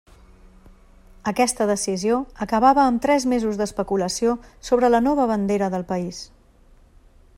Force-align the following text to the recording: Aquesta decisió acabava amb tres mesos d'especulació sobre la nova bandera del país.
Aquesta 1.31 1.67
decisió 1.71 2.15
acabava 2.45 2.85
amb 2.85 3.03
tres 3.07 3.27
mesos 3.35 3.61
d'especulació 3.61 4.33
sobre 4.71 4.91
la 4.95 5.03
nova 5.09 5.29
bandera 5.35 5.69
del 5.77 5.87
país. 5.93 6.23